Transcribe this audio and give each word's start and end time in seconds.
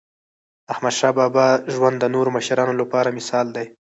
داحمدشاه 0.67 1.11
بابا 1.19 1.45
ژوند 1.73 1.95
د 1.99 2.05
نورو 2.15 2.29
مشرانو 2.37 2.73
لپاره 2.81 3.09
مثال 3.17 3.45
دی. 3.55 3.65